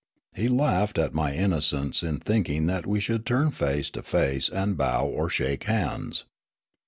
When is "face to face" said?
3.51-4.49